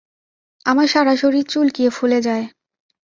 আমার 0.65 0.87
সারা 0.87 1.13
শরীর 1.15 1.45
চুলকিয়ে 1.45 1.89
ফুলে 1.89 2.19
যায়। 2.21 2.45